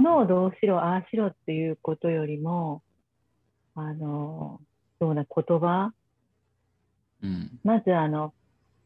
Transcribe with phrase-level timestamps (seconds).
[0.00, 2.82] 物をどうしろ、ああしろっていうことよりも、
[3.74, 4.60] あの、
[4.98, 5.92] そうな言葉、
[7.22, 7.60] うん。
[7.62, 8.32] まずあの、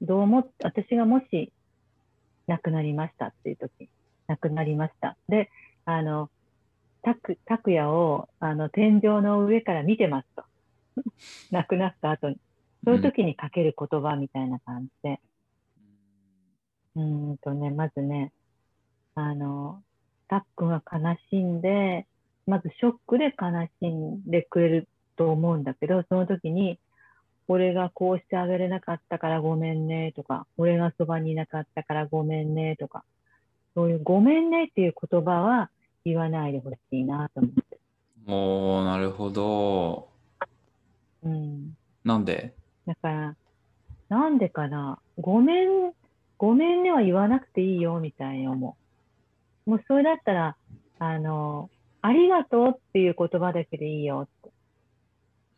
[0.02, 1.52] どうも、私がもし
[2.48, 3.88] 亡くなりましたっていう時、
[4.27, 5.16] 亡くなりました。
[5.29, 5.50] で、
[5.84, 6.30] あの、
[7.02, 10.45] たく、拓也を、あの、天井の上から見てますと。
[11.52, 12.37] 亡くなった後に。
[12.84, 15.20] そういう時にかける言葉みたいな感じで。
[16.96, 18.33] うーんとね、まずね、
[19.15, 19.83] あの、
[20.28, 22.06] たっくんが悲しんで、
[22.46, 26.78] まずショックで悲しんでくれると思うんだけど、その時に、
[27.47, 33.05] 俺がこうしてあげれなかったからごめんねとか、俺がそばにいなかったからごめんねとか、
[33.74, 35.70] そういうごめんねっていう言葉は
[36.05, 37.78] 言わないでほしいなと思って。
[38.27, 40.09] おー、なるほど。
[41.22, 41.77] うん。
[42.02, 42.55] なんで？
[42.86, 43.36] だから、
[44.08, 45.92] なんでかな、ごめん、
[46.39, 48.83] ごめんねは言わなくていいよみたいに思う。
[49.67, 50.57] もうそれだったら、
[50.98, 51.70] あの、
[52.03, 54.51] ありがとうっていう言葉だけでいいよって。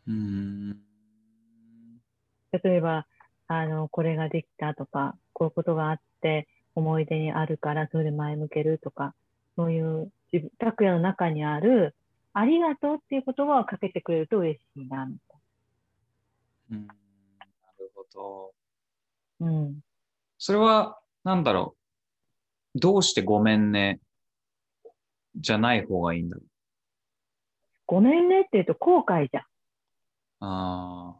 [0.07, 0.77] うーん。
[2.63, 3.05] 例えば、
[3.47, 9.13] あの、これができたとか、こういうことがあって、思い出にあるから、それで前向けるとか、
[9.55, 10.11] そういう、
[10.59, 11.95] 拓也の中にある、
[12.33, 15.39] ありがとうっていう言葉をかけてくれると嬉しいな、みたい
[16.71, 16.93] うんな
[17.79, 18.53] るほど。
[19.39, 19.51] な。
[19.51, 19.79] うん。
[20.37, 21.76] それは、なんだろう。
[22.79, 23.99] どうしてごめんね、
[25.35, 26.45] じゃない方がいいんだろう。
[27.87, 29.43] ごめんねって言うと後悔じゃん。
[30.39, 31.15] あ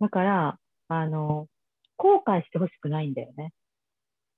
[0.00, 1.48] だから、あの、
[1.96, 3.52] 後悔してほしくないんだよね。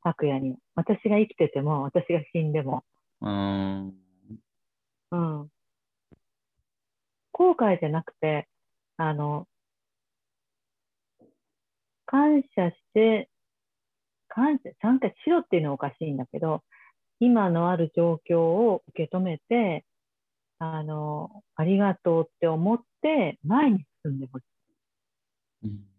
[0.02, 0.56] 拓也には。
[0.74, 2.84] 私が生きてても、私が死んでも。
[3.20, 3.94] あ、うーん。
[5.10, 5.50] うん。
[7.32, 8.48] 後悔じゃなくて、
[8.96, 9.48] あの、
[12.06, 13.29] 感謝して、
[14.30, 16.62] 感謝、感謝しろっていうのはおかしいんだけど、
[17.20, 19.84] 今のある状況を受け止めて、
[20.58, 24.46] あの、ありがとうって思って前に進んでほしい。
[25.64, 25.90] うん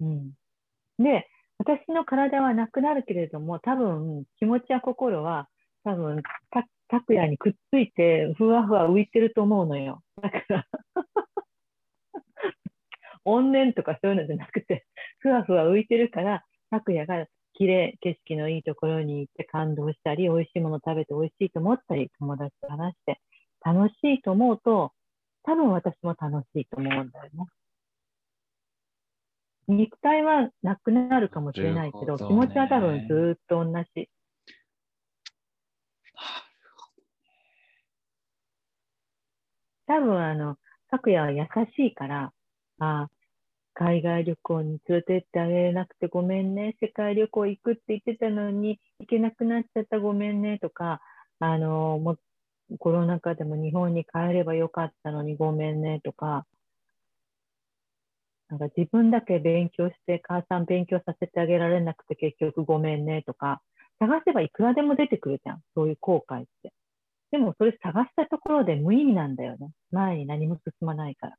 [0.00, 0.32] うん。
[0.98, 1.28] で、
[1.58, 5.48] 私の体はなくなるけれども、多分、気持ちや心は、
[5.84, 10.02] 多分、た、拓也にくっついて、ふわふわ浮いてると思うのよ。
[10.22, 10.66] だから、
[13.24, 14.86] 怨念とかそういうのじゃなくて、
[15.18, 23.20] ふわふわ浮いてるから、拓也が綺麗、景色のいいところに行って感動したり、美味しいもの食べて美味しいと思ったり、友達と話して
[23.64, 24.92] 楽しいと思うと、
[25.42, 27.46] 多分私も楽しいと思うんだよね。
[29.66, 34.08] 肉体はなくなるかもしれないけど、ね気持ちは多分ずーっと同じ。
[39.86, 40.56] 多分あの、
[40.90, 41.46] 拓也は優
[41.76, 42.32] しいから、
[42.78, 43.08] あ
[43.78, 51.00] 海外旅行に連れてってあげれなくてごめんね、世界旅行行くって言ってたのに行けなくなっちゃったごめんねとか、
[51.38, 52.16] あの、も
[52.80, 56.44] コロナ禍でも日本に帰ればよかったのにごめんねとか、
[58.48, 63.62] なんか自分だけ勉強して、母さん勉強させてあげられなくて結局ごめんねとか、
[64.00, 65.60] 探せばいくらでも出てくるじゃん。
[65.76, 66.72] そういう後悔って。
[67.30, 69.70] でもそれ探したところで無意味なんだよね。
[69.92, 71.36] 前に何も進まないから。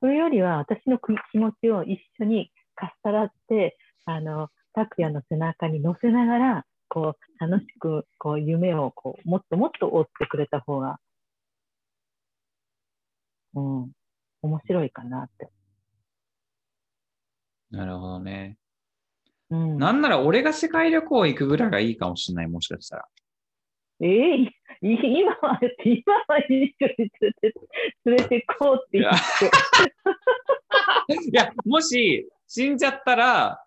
[0.00, 10.98] それよりは私の気持ちを一緒にかっさらって、あの、拓也の背中に乗せながら、こう、楽しく、こう、夢を、こう、もっともっと追ってくれた方が、
[13.54, 13.92] うん、
[14.42, 15.50] 面白いかなって。
[17.70, 18.56] なるほどね。
[19.50, 19.78] うん。
[19.78, 23.08] なんなら俺が世界旅行行くぐらいがいいかもしれない、もしかしたら。
[24.00, 24.48] ええい
[24.80, 27.54] 今は、今は一緒に連れて、
[28.04, 29.12] 連れてこうって言っ
[31.06, 31.20] て。
[31.30, 33.64] いや、もし死んじゃったら、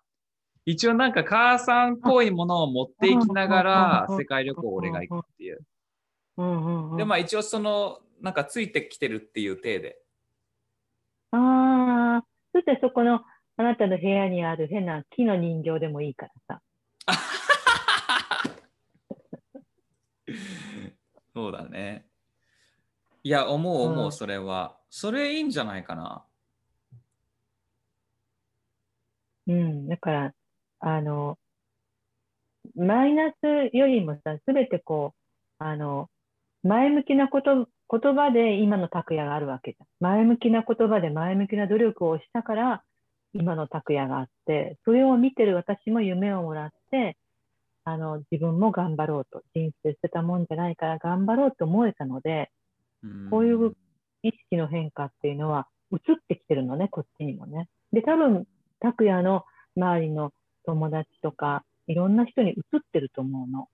[0.64, 5.58] 一応なんか母さんっぽいものを持っていきながらうん世界旅行俺が行くっていう。
[6.96, 9.98] で、まあ一応その、なんかついてきてるっていう体で。
[11.32, 13.22] ああ、そしてそこの、
[13.56, 16.62] あなたの部屋にある変な木の人形でもいいからさ。
[21.34, 22.06] そうだね。
[23.24, 24.76] いや、思う思う、うんそれは。
[24.94, 26.22] それいいんじゃないかな。
[29.46, 29.88] うん。
[29.88, 30.34] だから、
[30.80, 31.38] あの、
[32.76, 35.14] マイナスよりもさ、すべてこ
[35.58, 36.10] う、あの、
[36.62, 39.86] 前向きなこと、言葉で今の拓也があるわけじゃん。
[40.00, 42.84] 前向きな言葉で前向きな努力をしたから、
[43.32, 47.16] 今の拓也があって、それを見てる私も夢をもらって、
[47.84, 49.42] あの、自分も頑張ろうと。
[49.54, 52.50] 人生捨てたもんじゃないから頑張ろうと思えたので、
[53.02, 53.74] うんこういう
[54.22, 57.68] 意識の変化っていうのは移ってきてるのね、こっちにもね。
[57.92, 58.46] で、多分、
[58.80, 59.44] 拓也の
[59.76, 60.32] 周りの
[60.64, 63.68] 友達とか、いろんな人に移ってると思うの。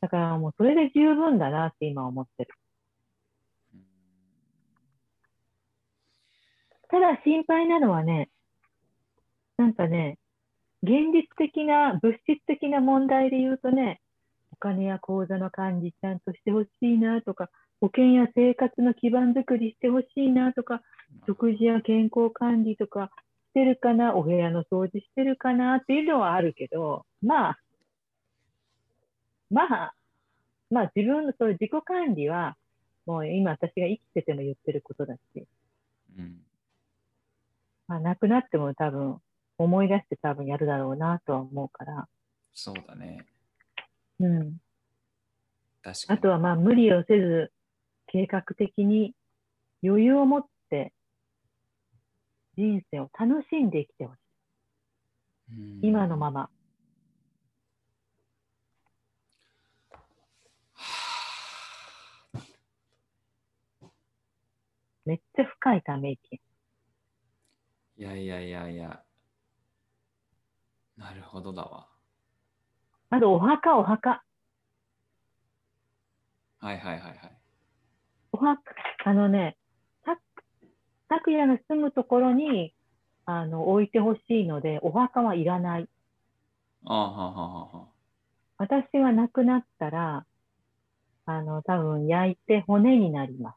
[0.00, 2.54] だからもうそれで十分だなって今思ってる。
[6.88, 8.28] ただ心配なのはね、
[9.56, 10.18] なんかね、
[10.82, 14.00] 現実的な、物質的な問題で言うとね、
[14.52, 17.50] お金や口座の管理ちゃんとしてほしいなとか、
[17.80, 20.82] 保険や生活の基盤づくりしてほしいなとか、
[21.26, 23.10] 食事や健康管理とか
[23.50, 27.58] してるかな、お部屋の掃除してるかなっていうのはあるけど、まあ、
[29.50, 29.94] まあ、
[30.70, 32.56] まあ自分のそういう自己管理は、
[33.04, 35.46] もう今私が生きてても言ってることだし、
[36.18, 36.38] うん。
[37.86, 39.20] まあ亡くなっても多分
[39.58, 42.08] 思い出して多分やるだろうなとは思うから、
[42.52, 43.24] そうだね。
[44.18, 44.56] うん。
[46.08, 47.52] あとはまあ無理をせず、
[48.06, 49.14] 計画的に
[49.82, 50.92] 余裕を持って
[52.56, 54.20] 人生を楽しんで生きてほしい。
[55.50, 56.50] うん今のまま。
[65.04, 66.40] めっちゃ深いため息。
[67.96, 69.02] いやいやいやいや。
[70.96, 71.86] なるほどだわ。
[73.10, 74.24] あとお墓、お墓。
[76.58, 77.45] はいはいはいはい。
[78.36, 78.60] お墓、
[79.06, 79.56] あのね、
[80.04, 80.18] た
[81.08, 82.74] 拓也が住むところに
[83.24, 85.88] あの置いてほしいので、お墓はいらない。
[86.84, 87.86] ああはあはあはあ。
[88.58, 90.26] 私が亡くなったら、
[91.24, 93.56] あの、多分焼いて骨になります。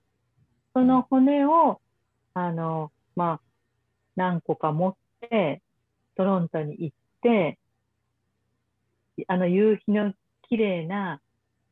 [0.74, 1.82] その骨を、
[2.34, 3.42] あの、まあ、
[4.16, 4.96] 何個か持っ
[5.30, 5.62] て、
[6.16, 7.60] トロントに行って、
[9.28, 10.14] あの夕日の
[10.48, 11.20] 綺麗な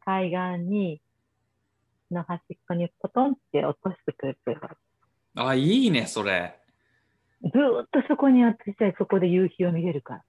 [0.04, 1.00] 海岸に、
[2.12, 4.62] の端っこにポトンって落としてくれてる。
[5.36, 6.60] あ、いいね、それ。
[7.42, 10.24] ずーっとそこに私はそこで夕日を見れるから。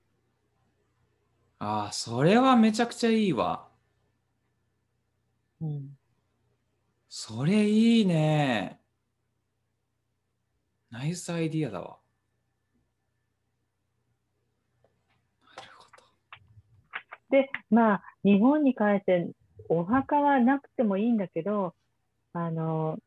[1.60, 3.68] ああ、それはめちゃくちゃいいわ。
[5.60, 5.96] うん。
[7.08, 8.80] それいいね。
[10.90, 11.98] ナイスアイディアだわ。
[15.56, 17.36] なるほど。
[17.36, 19.30] で、まあ、日本に帰って、
[19.68, 21.74] お墓はなくてもいいんだけど、
[22.32, 22.98] あの、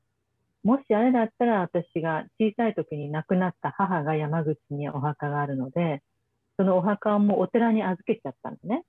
[0.64, 6.04] もしあれだったら私が小さい時に亡くなった母が山口にお墓があるので、
[6.58, 8.84] そのお墓をもうお寺に預けちゃったのね。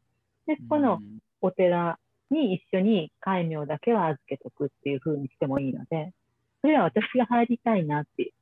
[0.47, 1.99] で、このうんお寺
[2.31, 6.13] に一緒に戒名だけは預けとくっていう風にしてもいいので、
[6.61, 8.33] それは私が入りたいなっていう。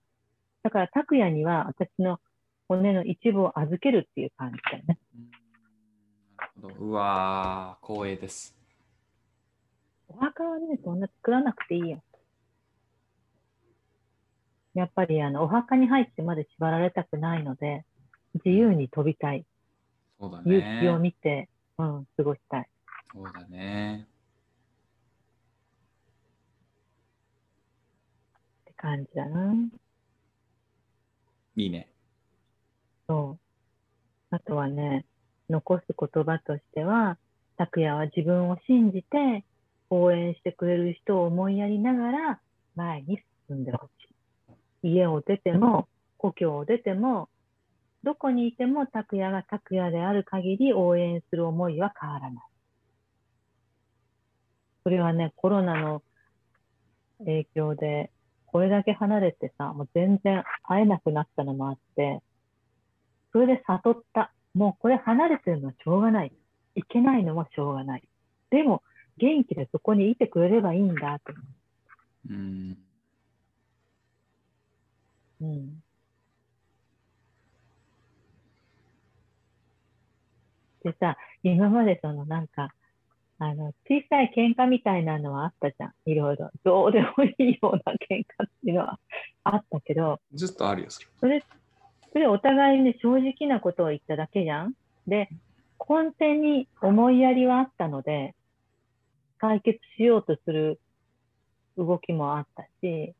[0.62, 2.20] だから、拓也には私の
[2.68, 4.98] 骨の一部を預けるっていう感じだよね。
[6.78, 8.59] うわー、光栄です。
[10.12, 12.02] お墓はね、そんな作らなくていいよ。
[14.74, 17.84] やっぱりあの、お墓に入ってまで縛られたくないので、
[18.44, 19.44] 自由に飛びたい。
[20.18, 20.98] そうだ夕日をね。
[20.98, 21.48] 見て、
[21.78, 22.68] うん、過ごしたい。
[23.14, 24.08] そうだね。
[28.62, 29.54] って感じだな。
[31.56, 31.90] いいね。
[33.08, 34.34] そう。
[34.34, 35.06] あとはね、
[35.48, 37.18] 残す言葉としては、
[37.56, 39.44] 拓也は自分を信じて、
[39.90, 42.40] 応援してくれる人を思いやりながら、
[42.76, 43.90] 前に進んでほし
[44.84, 44.88] い。
[44.88, 47.28] 家を出ても、故郷を出ても、
[48.02, 52.44] どこにいても拓也が拓也である限り応援する思いは変わらない。
[54.84, 56.02] それはね、コロナの
[57.18, 58.10] 影響で、
[58.46, 62.22] これだけ離れてさ、もう全然会えなくなったのもあって、
[63.32, 64.32] それで悟った。
[64.54, 66.32] もうこれ離れてるのはしょうがない。
[66.74, 68.02] いけないのもしょうがない。
[68.50, 68.82] でも、
[69.20, 71.34] 元気でそこにいてくれればいいんだと。
[72.28, 72.78] うん。
[75.42, 75.82] うん。
[80.82, 82.70] でさ、今までそのなんか、
[83.38, 85.92] あの、小さい喧嘩みたいなのはあったじゃん。
[86.06, 86.50] いろいろ。
[86.64, 88.98] どうでもいいような喧嘩っていうのは
[89.44, 91.06] あったけど、ずっとあるよ、それ。
[91.20, 91.44] それ、
[92.12, 94.74] それお互いに正直なことを言っただけじゃん。
[95.06, 95.28] で、
[95.88, 98.34] 根底に思いやりはあったので、
[99.40, 100.78] 解決しようとする
[101.78, 103.14] 動きもあったし、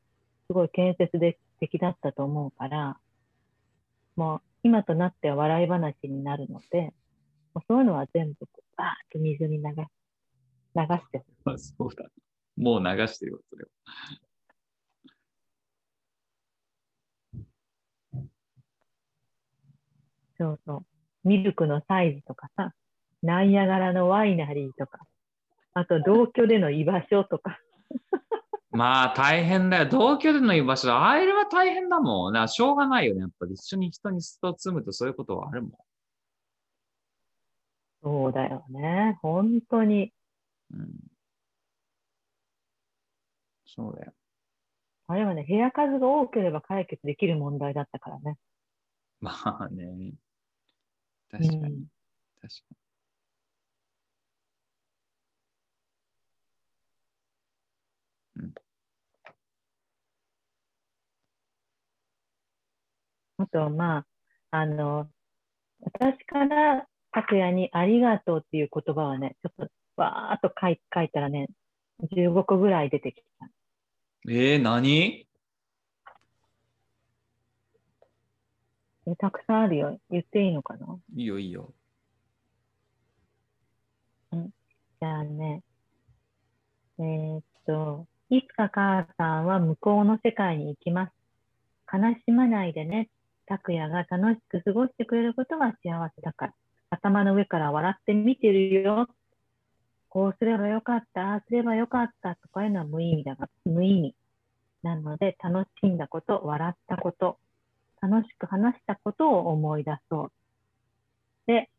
[0.46, 1.18] すごい建設
[1.58, 2.98] 的だったと思うから、
[4.16, 6.92] もう今となっては笑い話になるので、
[7.54, 8.46] もうそういうのは全部
[8.76, 9.76] バーッと水に流し
[10.74, 12.04] 流してあそうだ。
[12.56, 13.70] もう流してるよ、それは。
[20.38, 20.84] そうそ
[21.24, 21.28] う。
[21.28, 22.72] ミルクのサイズとかさ、
[23.22, 25.00] ナイアガラのワイナリーとか、
[25.74, 27.58] あと同居での居場所とか、
[28.72, 29.88] まあ大変だよ。
[29.88, 32.32] 同居での居場所、あれは大変だもん。
[32.32, 33.22] なしょうがないよね。
[33.22, 35.72] やっぱり一緒に人に人を積むとそういうことはあるもん。
[38.02, 39.18] そうだよね。
[39.22, 40.12] 本当に。
[40.72, 40.88] うん。
[43.66, 44.12] そうだよ。
[45.08, 48.36] あれはね、部屋数が多ければ解決できる問題だったからね。
[49.20, 50.12] まあね。
[51.30, 51.58] 確かに。
[51.58, 51.84] うん
[52.40, 52.79] 確か
[63.40, 64.06] あと、まあ、
[64.50, 65.09] あの、
[65.80, 71.49] 私から拓也にありがとうっていう言葉はね、ちょっとわーっと書い書いたらね、
[72.12, 73.47] 15個ぐらい出てきた。
[74.26, 74.37] に。
[74.37, 75.26] えー、何？
[79.06, 79.99] えたくさんあるよ。
[80.11, 80.99] 言っていいのかな？
[81.16, 81.73] いいよ、いいよ。
[84.32, 85.62] じゃあね、
[86.99, 91.12] えーっと、いつか母さんは向こうの世界に行きます。
[91.92, 93.09] 悲しまないでね。
[93.50, 96.54] 拓也が楽しく過ごしてくれることが幸せだから。
[96.90, 99.09] 頭の上から笑って見てるよ。
[100.09, 104.14] こうすればよかった、ああすればよかったとかいうのは無意味だが、無意味。
[104.85, 107.38] なので、楽しんだこと、笑ったこと、
[108.00, 110.33] 楽しく話したことを思い出そう。
[111.47, 111.71] で、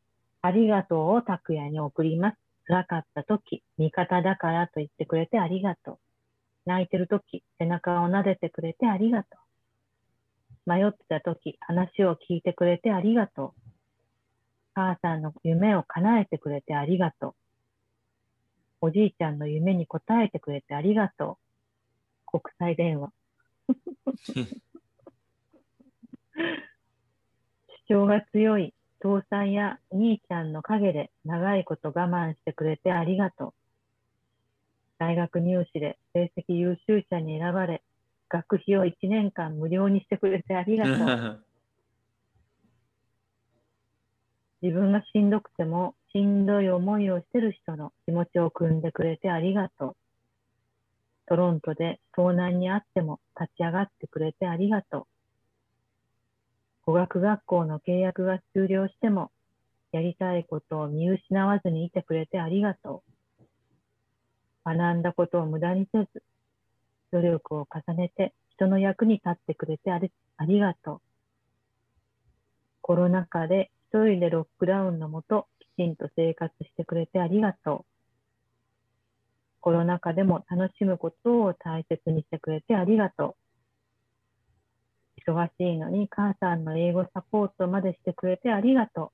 [0.42, 2.38] ありがとうを拓也に送ります。
[2.68, 6.00] 辛かった時、味方だからと言ってくれてありがとう。
[6.66, 9.51] 泣いてる時、背中を撫でてくれてありがとう。
[10.66, 13.62] 迷ってた時、話を聞いてくれてありがとう。
[14.74, 17.36] 母さんの夢を叶えてくれてありがとう。
[18.82, 21.38] おじいちゃんの夢に応えてくれてありがと
[22.34, 22.40] う。
[22.40, 23.12] 国際電話。
[27.88, 33.54] 主張が強い父さんや兄ちゃんの陰で長いこと我慢してくれてありがとう。
[35.00, 37.82] 大学入試で成績優秀者に選ばれ、
[38.32, 41.44] 学費を1年間無料にしてくれてありがとう。
[44.62, 49.96] 自分がしんどくてもしんどい思いをしてる人の気持ちを汲んでくれてありがとう。
[51.26, 55.08] トロントで遭難にあっても立ち上がってくれてありがとう。
[56.86, 59.32] 語学学校の契約が終了しても
[59.92, 63.44] やりたいことを見失わずにいてくれてありがとう。
[64.64, 66.24] 学んだことを無駄にせず、
[67.12, 71.02] 努力を重ねて人の役に立ってくれてありありがとう。
[72.82, 77.92] コロナ禍で一人でロックダウンのもと、きちんと生活してくれてありがとう。
[79.60, 83.36] コロナ禍でも楽しむことを大切にしてくれてありがと
[85.28, 85.30] う。
[85.30, 89.12] 忙しいのに母さんの英語サポートまでしてくれてありがと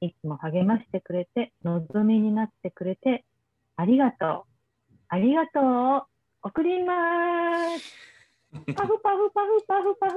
[0.00, 0.06] う。
[0.06, 3.24] いつも励ましてくれて、望みになってくれて
[3.76, 4.46] ありがと
[4.90, 4.94] う。
[5.08, 6.13] ありがとう。
[6.46, 6.92] 送りま
[7.78, 7.94] す。
[8.76, 10.14] パフパフパフパフパフ。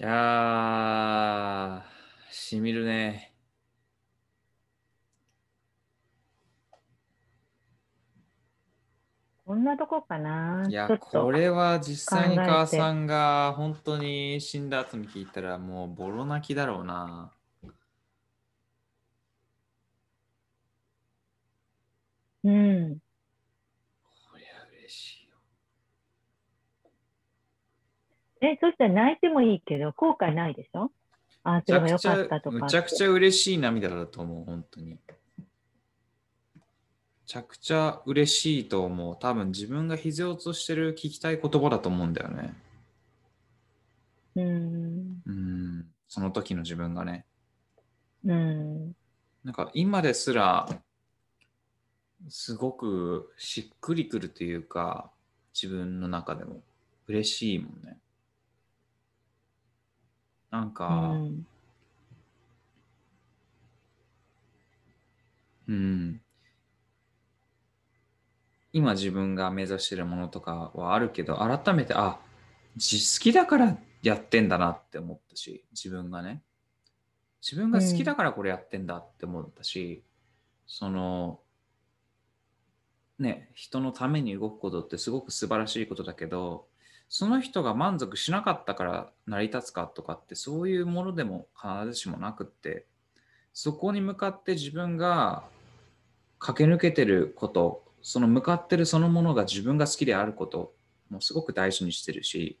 [0.00, 3.32] いやー、しみるね。
[9.46, 10.66] こんなとこかな。
[10.68, 17.32] いやこれは実際に母さんが本当に死んだ後に聞いたらもうボロ泣きだろうな。
[22.44, 22.98] うん。
[24.30, 25.36] こりゃ嬉しいよ。
[28.40, 30.90] え、そしたら泣いてもいいけど、後悔ないでしょ？
[31.44, 32.64] ああ、すればよかったとかって。
[32.64, 34.90] むちゃくちゃ嬉しい涙だと思う、本当に。
[34.90, 34.96] め
[37.26, 39.16] ちゃくちゃ嬉しいと思う。
[39.18, 42.54] 多分自分が必要としてる聞きたい言葉だと思うんだよね。
[44.36, 45.22] うん。
[45.26, 47.26] うん、その時の自分がね。
[48.24, 48.92] うん。
[49.44, 50.68] なんか今ですら、
[52.28, 55.10] すごくしっくりくるというか、
[55.54, 56.62] 自分の中でも
[57.06, 57.98] 嬉しいもんね。
[60.50, 61.46] なんうか、ん。
[65.68, 66.20] うん。
[68.72, 72.18] 今自分が目指してるものとかはあるけど、改めて、あ、
[72.76, 76.42] 自好きだからやってんだなって思ったし、自分がね。
[77.42, 80.02] 自分が好きだからこれやってんだって思ったし、
[80.66, 81.40] その、
[83.18, 86.66] ね、人のために動くことってすごく素晴らしいことだけど、
[87.08, 92.86] その人が満足しなかったから成り立つかとかってそういうものでも必ずしもなくって、
[93.52, 95.42] そこに向かって自分が
[96.38, 100.74] 駆け抜けてること、その向かってるそのものが自分が好きであること
[101.10, 102.60] もすごく大事にしてるし、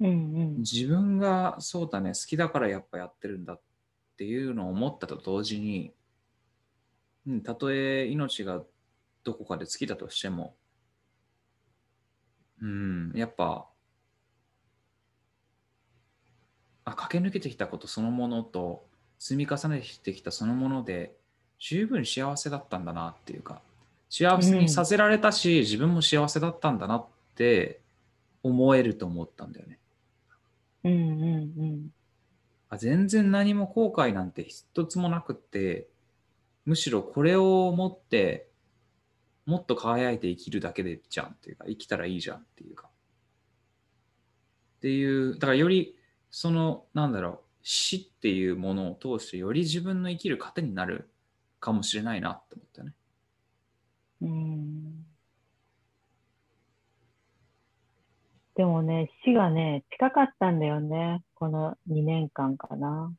[0.00, 0.56] うんうん。
[0.58, 3.60] 自分がそうだね、好きだからやっぱやってるんだっ
[4.16, 5.92] ていうのを思ったと同時に、
[7.26, 8.62] うん、たとえ命が
[9.24, 10.54] どこかで尽きたとしても、
[12.62, 13.66] うん、やっぱ、
[16.84, 18.86] あ駆け抜けてきたことそのものと
[19.18, 21.16] 積み重ねてきたそのもので
[21.58, 23.60] 十分幸せだったんだなっていうか
[24.08, 27.80] 幸せにさせられたし、自分も幸せだったんだなって
[28.42, 29.78] 思えると思ったんだよね。
[30.84, 31.04] うんうん
[31.58, 31.88] うん。
[32.68, 35.88] あ全然何も後悔なんて一つもなくって
[36.64, 38.48] むしろこれを持って
[39.46, 45.96] もっと輝いて生きるだけでじゃんっていうか生きたらいいじゃんっていうかっていうだからより
[46.30, 51.08] そのなんだろう死っていうものを通してより自分の生きる糧になる
[51.60, 52.92] かもしれないなって思ったね。
[54.22, 55.06] うん
[58.56, 61.22] でもね、死がね、近かったんだよね。
[61.34, 63.12] この2年間かな。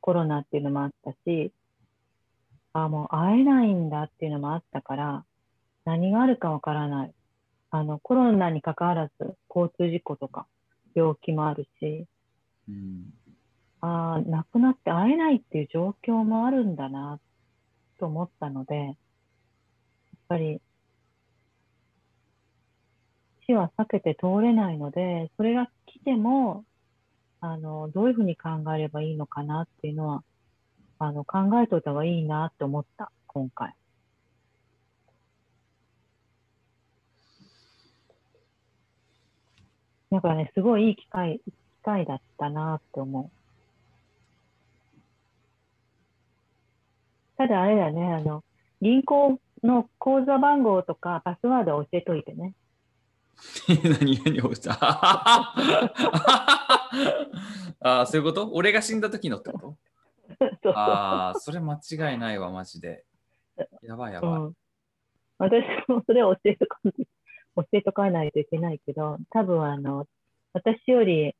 [0.00, 1.52] コロナっていうのもあったし、
[2.72, 5.24] あもう会えないんだっていうのもあったから、
[5.84, 7.14] 何があるかわからない。
[7.70, 10.46] あの、コロナに関わらず、交通事故とか、
[10.94, 12.06] 病気もあるし、
[12.68, 13.12] うん
[13.80, 17.18] ああ、亡くなって会えないっていう状況もあるんだな、
[17.98, 18.94] と思ったので、やっ
[20.28, 20.60] ぱり、
[23.46, 26.64] 死は避けて通れないので、それが来ても、
[27.40, 30.24] あの、どういうふうに考えればいいのかなっていうのは、
[31.00, 33.74] あの、考えといた方がいいなって思った、今回。
[40.12, 41.52] だからね、すごいいい機会、機
[41.82, 43.30] 会だったなって思う。
[47.38, 48.44] ただあれだね、あの、
[48.82, 52.52] 銀行の口座番号とかパスワードを教えといてね。
[54.00, 54.72] 何何をした？
[57.80, 58.50] ああ、そういうこと？
[58.52, 59.76] 俺が死んだ時のってこ
[60.62, 60.78] と？
[60.78, 63.06] ああ、それ間違いないわ、マジで。
[63.82, 64.30] やばいやばい。
[64.32, 64.52] うん、
[65.38, 66.78] 私もそれを教えとか
[67.56, 70.06] 教えとかないといけないけど、多分あの、
[70.52, 71.34] 私より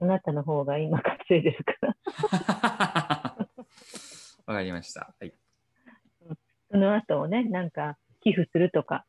[0.00, 3.48] あなたの方が今稼いでるから、
[4.46, 5.14] わかりました。
[5.18, 5.32] はい。
[6.70, 9.06] その後をね、なんか寄付するとか、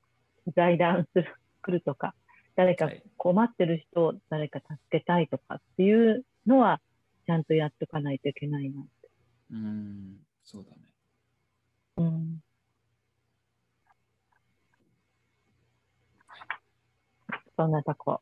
[0.55, 2.13] 財団する来るとか、
[2.55, 6.79] 誰かはい困ってる人を誰か助けたいとかっていうのは、
[7.25, 9.09] ちゃんとやっとかないといけないなって。
[9.51, 10.77] うーん、そうだね。
[11.97, 12.44] うん。
[17.57, 18.21] そんなとこ。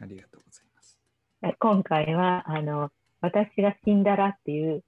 [0.00, 0.98] ありがとうございます。
[1.42, 4.84] え今回は、あの、私が死んだらっていう、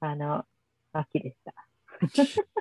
[0.00, 0.44] あの、
[0.92, 1.52] 秋でした。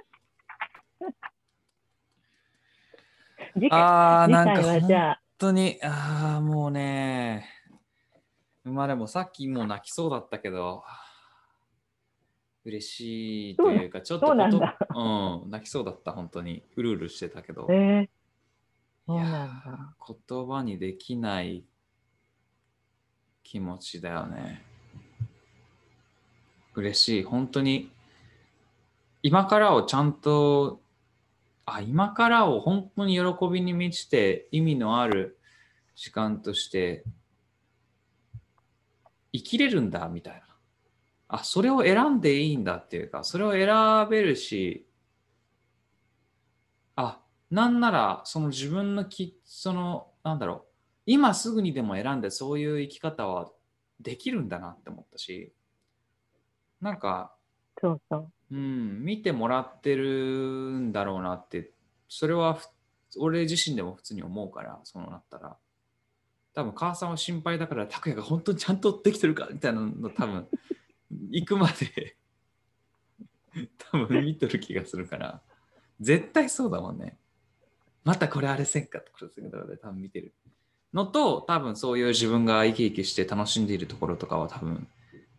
[3.54, 7.50] 次回、あなんか回はじゃあ、本当に、ああ、もうね、
[8.64, 10.84] まあでもさっきもう泣きそうだったけど、
[12.66, 16.64] 嬉しいというか、ちょっとそうなん泣きそうだった、本当に。
[16.76, 17.68] うるうるしてたけど。
[17.70, 18.10] えー、い
[19.06, 19.96] そうなんやだ。
[20.00, 21.64] ー言葉にできない
[23.44, 24.64] 気持ちだよね。
[26.74, 27.24] 嬉しい。
[27.24, 27.92] 本当に、
[29.22, 30.82] 今からをちゃんと、
[31.66, 35.38] あ、今からを本当に喜びに満ちて意味のある
[35.96, 37.04] 時間として
[39.32, 40.42] 生きれるんだみたいな。
[41.28, 44.95] あ、それを選んでいいんだっていうか、それを選べるし、あ、
[47.56, 50.72] なんなら、その自分のき、その、なんだろう、
[51.06, 53.50] 今すぐにでも選んでそういう生き方は
[54.02, 55.54] できるんだなって思ったし、
[56.82, 57.34] なんか、
[57.80, 58.32] そうそう。
[58.52, 60.06] うん、見てもらってる
[60.82, 61.72] んだろうなって、
[62.10, 62.68] それはふ
[63.18, 65.56] 俺自身でも普通に思うから、そうなったら。
[66.56, 70.50] 多分母さんは心配だから、拓也が本当にちゃんとできてるかみたいなの多分、
[71.32, 72.18] 行くまで
[73.78, 75.42] 多分見とる気がするから、
[76.02, 77.18] 絶対そうだもんね。
[78.06, 79.26] またこれあれせんかとか
[79.68, 80.34] で多分見てる。
[80.94, 84.88] のと、多分そういう自分が生き生きして楽しんでいるところとかは多分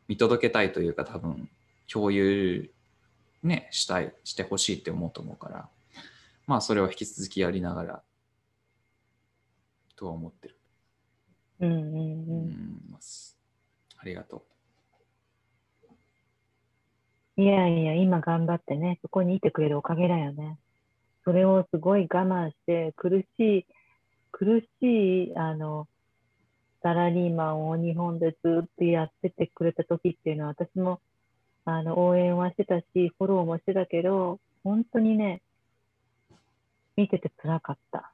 [0.08, 1.48] 見届けたいというか多分
[1.90, 2.70] 共有
[3.42, 5.68] ね、したい、してほしいって思うと思うから、
[6.46, 8.02] まあそれは引き続きやりながら
[9.94, 10.56] とは思ってる。
[11.60, 12.48] うんうんううん。
[12.50, 13.38] ん、ます
[13.96, 14.44] ありがと
[17.38, 20.58] いやいや、今頑張ってね、そこにいてくれるおかげだよね。
[21.26, 23.66] それをすごい我慢して、苦しい、
[24.30, 25.88] 苦しい、あの、
[26.84, 31.00] サラリーマンを日本でずっとやっててくれた時っていうのは、私も、
[31.64, 32.84] あの、応援はしてたし、
[33.18, 35.42] フォローもしてたけど、本当にね、
[36.94, 38.12] 見てて辛かった。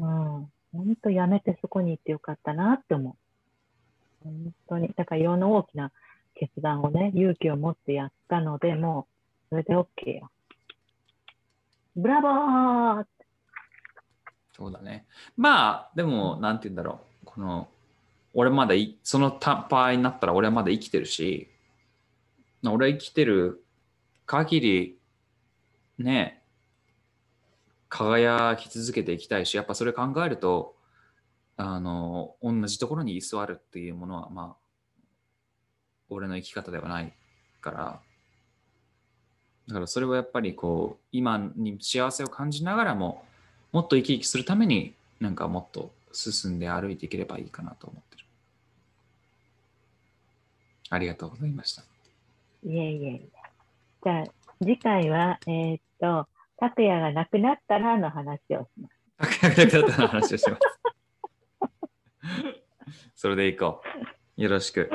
[0.00, 0.52] うん。
[0.72, 3.16] 本当やめてそこに行ってよかったなって思
[4.22, 4.24] う。
[4.24, 4.92] 本当に。
[4.94, 5.92] だからいろんな大きな
[6.38, 9.06] 決断をね、勇気を持ってやったので、も
[9.46, 10.30] う、それで OK よ。
[11.96, 13.04] ブラボー
[14.52, 15.06] そうだね。
[15.36, 17.26] まあ、でも、なんて言うんだろう。
[17.26, 17.68] この、
[18.34, 21.48] 俺まだい、その場合になったら俺はまだ生きてるし、
[22.64, 23.64] 俺は生きてる
[24.26, 24.98] 限り、
[25.98, 26.42] ね、
[27.88, 30.76] 輝き続けていきたいし、やっぱそれ考えると、
[31.56, 34.67] あの、同じところに居座るっていうものは、まあ、
[36.10, 37.12] 俺の生き方ではない
[37.60, 38.00] から、
[39.68, 43.24] だからそれはやっぱりこう、今に幸せを感じながらも、
[43.72, 48.24] もっと生き生きするために、なんかもっと進んで歩いていければいいかなと思ってる。
[50.90, 51.82] ありがとうございました。
[52.64, 53.20] いえいえ。
[54.02, 54.24] じゃあ、
[54.60, 59.40] 次回は、えー、っと、拓也が亡くなったらの話をします。
[59.40, 60.60] 拓也が亡くなったらの話をします。
[63.14, 63.82] それでいこ
[64.36, 64.42] う。
[64.42, 64.90] よろしく。